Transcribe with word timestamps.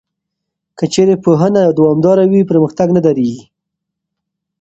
که 0.77 0.85
چېرې 0.93 1.15
پوهنه 1.23 1.61
دوامداره 1.77 2.23
وي، 2.31 2.41
پرمختګ 2.49 2.87
نه 2.95 3.01
درېږي. 3.05 3.43